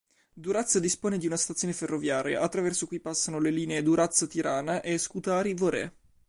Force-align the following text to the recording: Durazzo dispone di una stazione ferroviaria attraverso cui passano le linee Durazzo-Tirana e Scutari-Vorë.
Durazzo 0.33 0.79
dispone 0.79 1.19
di 1.19 1.27
una 1.27 1.37
stazione 1.37 1.75
ferroviaria 1.75 2.41
attraverso 2.41 2.87
cui 2.87 2.99
passano 2.99 3.37
le 3.37 3.51
linee 3.51 3.83
Durazzo-Tirana 3.83 4.81
e 4.81 4.97
Scutari-Vorë. 4.97 5.91